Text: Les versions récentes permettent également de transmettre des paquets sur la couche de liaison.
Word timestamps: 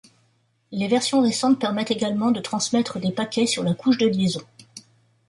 Les 0.71 0.87
versions 0.87 1.21
récentes 1.21 1.59
permettent 1.59 1.91
également 1.91 2.31
de 2.31 2.39
transmettre 2.39 2.97
des 2.99 3.11
paquets 3.11 3.45
sur 3.45 3.61
la 3.61 3.75
couche 3.75 3.99
de 3.99 4.07
liaison. 4.07 4.41